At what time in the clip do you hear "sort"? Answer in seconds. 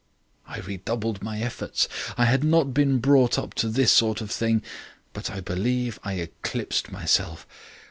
3.91-4.19